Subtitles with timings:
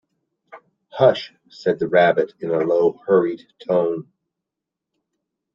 [0.89, 4.11] Hush!’ said the Rabbit in a low, hurried tone.